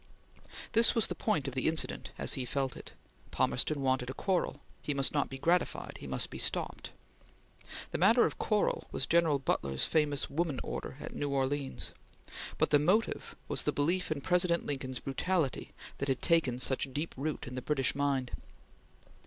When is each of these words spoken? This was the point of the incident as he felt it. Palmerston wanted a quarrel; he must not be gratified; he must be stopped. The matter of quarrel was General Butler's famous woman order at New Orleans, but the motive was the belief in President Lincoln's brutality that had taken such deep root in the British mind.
This 0.71 0.95
was 0.95 1.05
the 1.05 1.13
point 1.13 1.47
of 1.47 1.53
the 1.53 1.67
incident 1.67 2.09
as 2.17 2.33
he 2.33 2.43
felt 2.43 2.75
it. 2.75 2.93
Palmerston 3.29 3.83
wanted 3.83 4.09
a 4.09 4.15
quarrel; 4.15 4.61
he 4.81 4.95
must 4.95 5.13
not 5.13 5.29
be 5.29 5.37
gratified; 5.37 5.99
he 5.99 6.07
must 6.07 6.31
be 6.31 6.39
stopped. 6.39 6.89
The 7.91 7.99
matter 7.99 8.25
of 8.25 8.39
quarrel 8.39 8.85
was 8.91 9.05
General 9.05 9.37
Butler's 9.37 9.85
famous 9.85 10.27
woman 10.27 10.59
order 10.63 10.97
at 10.99 11.13
New 11.13 11.29
Orleans, 11.29 11.91
but 12.57 12.71
the 12.71 12.79
motive 12.79 13.35
was 13.47 13.61
the 13.61 13.71
belief 13.71 14.11
in 14.11 14.21
President 14.21 14.65
Lincoln's 14.65 14.99
brutality 15.01 15.71
that 15.99 16.07
had 16.07 16.23
taken 16.23 16.57
such 16.57 16.91
deep 16.91 17.13
root 17.15 17.45
in 17.45 17.53
the 17.53 17.61
British 17.61 17.93
mind. 17.93 18.31